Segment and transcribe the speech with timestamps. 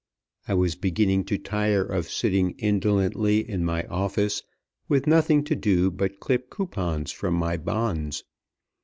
[0.47, 4.41] I was beginning to tire of sitting indolently in my office,
[4.89, 8.23] with nothing to do but clip coupons from my bonds.